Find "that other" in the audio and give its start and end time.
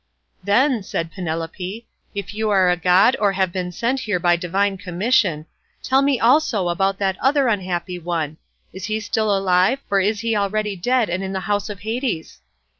6.97-7.47